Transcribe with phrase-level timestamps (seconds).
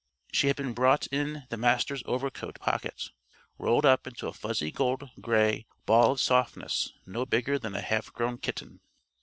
[0.33, 3.11] She had been brought in the Master's overcoat pocket,
[3.59, 8.11] rolled up into a fuzzy gold gray ball of softness no bigger than a half
[8.11, 8.79] grown kitten.